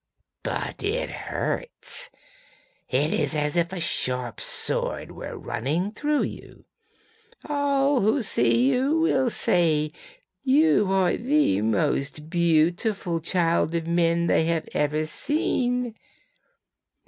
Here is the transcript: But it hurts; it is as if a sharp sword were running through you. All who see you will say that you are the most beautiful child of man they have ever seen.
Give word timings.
But 0.41 0.83
it 0.83 1.11
hurts; 1.11 2.09
it 2.89 3.13
is 3.13 3.35
as 3.35 3.55
if 3.55 3.71
a 3.71 3.79
sharp 3.79 4.41
sword 4.41 5.11
were 5.11 5.37
running 5.37 5.91
through 5.91 6.23
you. 6.23 6.65
All 7.47 8.01
who 8.01 8.23
see 8.23 8.67
you 8.71 8.99
will 8.99 9.29
say 9.29 9.89
that 9.89 9.97
you 10.43 10.91
are 10.91 11.15
the 11.15 11.61
most 11.61 12.31
beautiful 12.31 13.19
child 13.19 13.75
of 13.75 13.85
man 13.85 14.25
they 14.25 14.45
have 14.45 14.67
ever 14.73 15.05
seen. 15.05 15.93